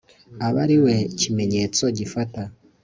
aba 0.45 0.59
ari 0.65 0.77
we 0.83 0.93
ikimenyetso 1.11 1.83
gifata 1.97 2.41